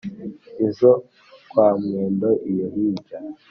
[0.67, 0.91] Izo
[1.49, 3.17] kwa Mwendo iyo hirya